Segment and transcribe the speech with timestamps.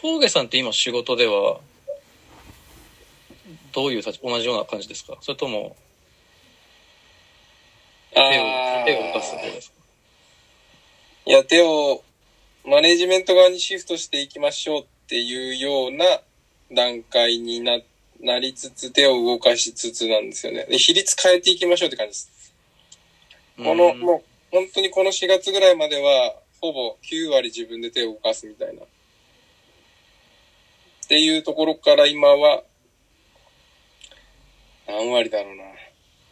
[0.00, 1.60] 峠さんって今仕事では、
[3.72, 5.16] どういう立ち、同じような感じですか？
[5.20, 5.76] それとも、
[8.12, 8.22] 手を、
[8.84, 9.76] 手を動かす方ですか？
[11.26, 12.02] いや、手を、
[12.64, 16.04] マネジメント側にシフトしていきましょうっていうような
[16.72, 17.78] 段階にな、
[18.20, 20.66] なりつつ、手を動かしつつなんですよね。
[20.66, 22.52] で、比率変えていきましょうって感じです。
[23.56, 28.82] この、うんもう、本当にこの4月ぐらいまでは、ほぼ9割自分で手を動かすみたいな。
[31.12, 32.62] っていうところから今は、
[34.88, 35.56] 何割だろう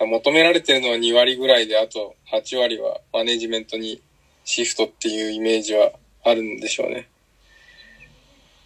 [0.00, 0.06] な。
[0.06, 4.00] 求められてるのは2割ぐらいで、あと8割はマネジメントに
[4.42, 5.92] シフトっていうイメージは
[6.24, 7.10] あるんでしょうね。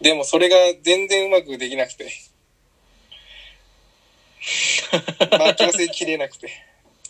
[0.01, 0.55] でもそれが
[0.85, 2.07] 全然うまくできなくて。
[5.33, 6.49] 任せきれなくて。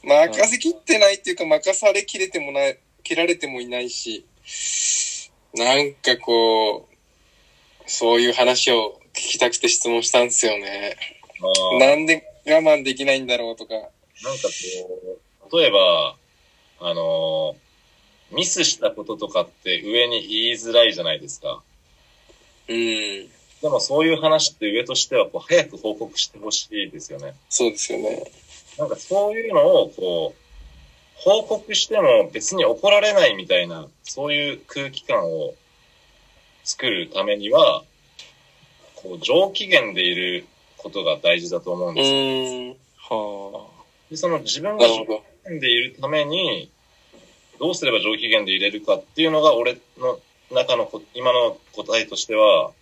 [0.03, 4.25] 任せきってないっていうか、任されきれてもない、切られてもいないし、
[5.53, 6.94] なんかこう、
[7.87, 10.97] そういう話を聞きたくて質問したんですよね。
[11.79, 13.75] なんで我慢できないんだろうとか。
[13.75, 13.91] なんか
[14.81, 15.19] こ
[15.51, 16.17] う、例えば、
[16.81, 17.65] あのー
[18.35, 21.63] ミスしたこととかって上に言いづらいじゃないですか。
[22.69, 22.77] うん。
[22.77, 27.35] でもそういう話って上としてはこう早く報告してほしいですよね。
[27.49, 28.25] そうですよね。
[28.79, 30.41] なんかそういうのをこう、
[31.17, 35.55] 報告しても別に怒られないみたいな、そういう空気感を
[36.65, 37.85] 作るためには、
[38.97, 40.47] こう上機嫌でいる
[40.79, 43.57] ことが大事だと思うんうですよ。
[43.57, 43.67] は
[44.11, 45.05] でその自分が上。
[45.05, 46.71] 機嫌でいるために、
[47.59, 50.19] どうすれば上機嫌でいれるかっていうのが俺の
[50.51, 52.73] 中のこ今の答えとしては、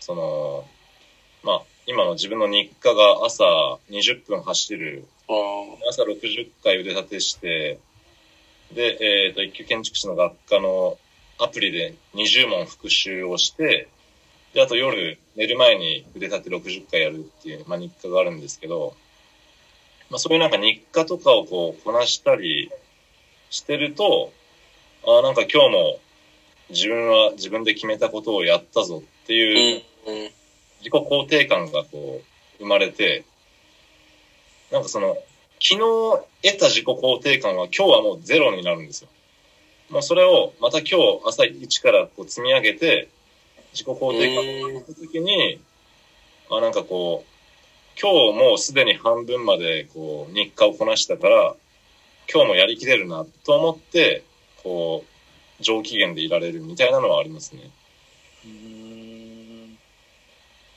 [0.00, 0.64] その、
[1.42, 3.44] まあ、今の自分の日課が朝
[3.90, 5.90] 20分走るああ。
[5.90, 7.78] 朝60回腕立てして、
[8.72, 10.98] で、えっ、と、一級建築士の学科の
[11.38, 13.88] アプリで20問復習をして、
[14.52, 18.94] で、あと夜寝る前に腕立て60回やるっていう、まあ、日課があるんですけど、
[20.10, 22.70] まあ、そういうなんか日課とかをこう、こなしたり
[23.50, 24.32] してると、
[25.06, 25.98] ああ、なんか今日も
[26.70, 29.36] 自分は自分で決めたことをやったぞってう。
[29.36, 29.82] いう。
[30.84, 33.24] 自己肯定感がこう、生まれて、
[34.70, 35.16] なんかその、
[35.60, 35.78] 昨日
[36.42, 39.08] 得た自己肯定感は今日はもうゼロになるんですよ。
[39.90, 43.08] もうそれをまた今日朝一からこう積み上げて、
[43.72, 45.60] 自己肯定感を上げた時に、
[46.50, 51.54] あ、なんかこう、今日もうすでに半分までこう日課をこなしたから、
[52.32, 54.24] 今日もやりきれるなと思って、
[54.62, 55.04] こ
[55.60, 57.70] う、上機嫌でいられるみたいなのはありますね。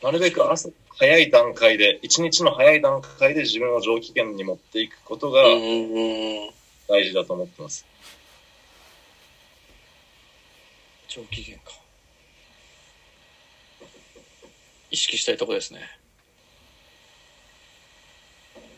[0.03, 5.41] なるべく朝、早い段階で、一日の早い段階で自分を上機嫌に持っていくことが。
[6.89, 7.85] 大事だと思ってます。
[11.07, 11.71] 上機嫌か。
[14.91, 15.81] 意識したいとこですね。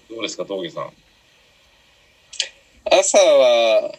[0.10, 0.94] どうですか、峠さん。
[2.92, 3.94] 朝は、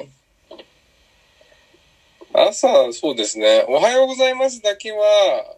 [2.32, 3.64] 朝はそうですね。
[3.68, 5.56] おはようございますだけは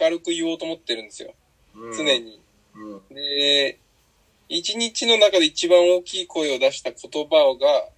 [0.00, 1.34] 明るく言おうと思ってるんですよ。
[1.74, 2.04] うん常。
[2.04, 2.40] に。
[2.74, 3.14] うん。
[3.14, 3.78] で、
[4.48, 7.88] 一日の中で一番大きい声を出した言葉が、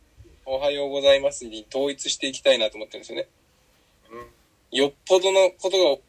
[0.45, 3.29] おはようございますに統一していきたいなと思ってるんですよね。
[4.71, 6.03] よっぽどのことが、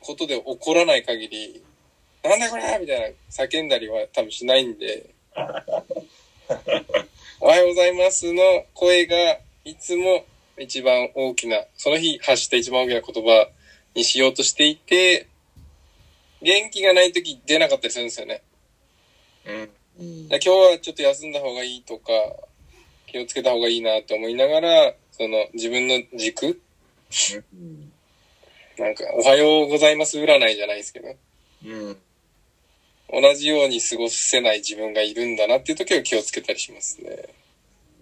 [0.00, 1.62] ことで起こらない限り、
[2.22, 5.10] なんだこれみたいな叫んだりは多分しないんで、
[7.40, 10.24] おはようございますの声がいつも
[10.58, 13.48] 一番大きな、その日発した一番大きな言葉
[13.94, 15.26] にしようとしていて、
[16.42, 18.42] 元気がない時出なかったりするんですよね。
[19.46, 19.70] うん。
[20.00, 20.26] うん。
[20.28, 22.12] 今日はちょっと休んだ方がいいとか、
[23.06, 26.60] 気をつけた方がいいなって思いながら、その自分の軸
[27.52, 27.92] うん。
[28.78, 31.14] なんか、おはようございます占いじゃないですけど、
[31.64, 31.96] うん。
[33.10, 37.24] 同じように過ごせない自分がいるんだなっていう時は気をつけたりしますね。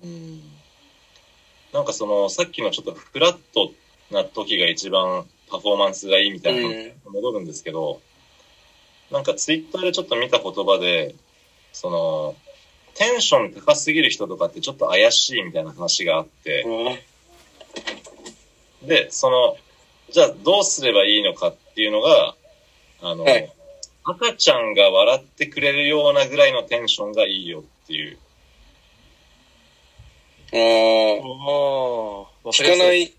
[0.03, 0.43] うん。
[1.73, 3.73] なんかその、さっきのちょっとフラット
[4.11, 8.01] な時が一番パフォーマンスがいいみたいなのに戻るんですけど、
[9.11, 11.15] なんかツイッターでちょっと見た言葉で、
[11.73, 12.35] その、
[12.95, 16.65] テンション高すぎる人とかってちょっと怪しいみたいな話があって、
[18.87, 19.57] で、その、
[20.11, 22.35] じゃあどうすればいいのかっていうのが、
[23.03, 23.53] あの、はい
[24.09, 28.19] 赤ちゃんが笑ってくれるようなぐらいのテンションがいいよっていう。
[30.53, 30.63] あああ、
[32.49, 32.95] あ、聞かな。
[32.95, 33.13] い。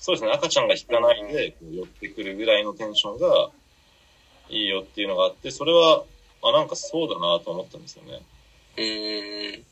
[0.00, 3.50] そうですね、赤ちゃんが引かないでこう寄ってくるぐらいのテンションが
[4.50, 6.02] いいよっていうのがあって、それは、
[6.42, 8.20] あ、なんかそうだなと思ったんですよね。
[8.76, 9.64] うーん。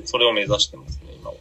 [0.00, 1.36] で、それを目指してますね、今は。